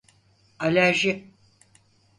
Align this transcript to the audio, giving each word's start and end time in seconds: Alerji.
Alerji. 0.65 1.15